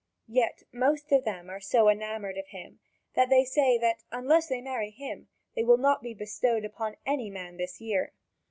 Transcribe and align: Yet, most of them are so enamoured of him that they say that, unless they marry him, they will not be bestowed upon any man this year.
Yet, 0.33 0.63
most 0.73 1.11
of 1.11 1.25
them 1.25 1.47
are 1.51 1.59
so 1.59 1.87
enamoured 1.87 2.35
of 2.39 2.47
him 2.47 2.79
that 3.13 3.29
they 3.29 3.45
say 3.45 3.77
that, 3.77 4.03
unless 4.11 4.47
they 4.47 4.59
marry 4.59 4.89
him, 4.89 5.27
they 5.55 5.63
will 5.63 5.77
not 5.77 6.01
be 6.01 6.15
bestowed 6.15 6.65
upon 6.65 6.97
any 7.05 7.29
man 7.29 7.57
this 7.57 7.79
year. 7.79 8.11